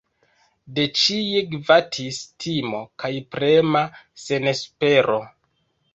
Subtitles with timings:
[0.77, 3.85] De ĉie gvatis timo kaj prema
[4.23, 5.25] senespero.